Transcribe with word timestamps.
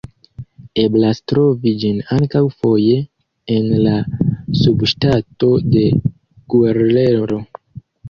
Eblas 0.83 1.19
trovi 1.31 1.73
ĝin 1.83 1.99
ankaŭ 2.15 2.41
foje 2.63 2.97
en 3.59 3.71
la 3.85 3.95
subŝtato 4.65 5.55
de 5.71 5.89
Guerrero. 6.57 7.43